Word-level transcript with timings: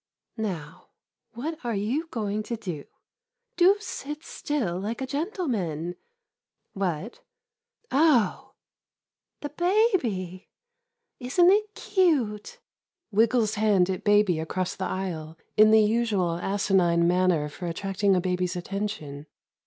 Now, 0.49 0.87
what 1.33 1.59
are 1.63 1.75
you 1.75 2.07
going 2.07 2.41
to 2.49 2.55
do. 2.57 2.85
Do 3.55 3.77
sit 3.79 4.23
still 4.23 4.79
like 4.79 4.99
a 4.99 5.05
gentleman. 5.05 5.95
What? 6.73 7.19
Oh— 7.91 8.53
the 9.41 9.49
baby. 9.49 10.49
Is 11.19 11.39
n't 11.39 11.51
it 11.51 11.75
cute? 11.75 12.57
[Wiggles 13.11 13.53
hand 13.53 13.91
at 13.91 14.03
baby 14.03 14.39
across 14.39 14.75
the 14.75 14.85
aisle, 14.85 15.37
in 15.55 15.69
the 15.69 15.83
usual 15.83 16.33
asinine 16.37 17.07
manner 17.07 17.47
for 17.47 17.67
attracting 17.67 18.15
a 18.15 18.19
baby's 18.19 18.55
attention.' 18.55 19.27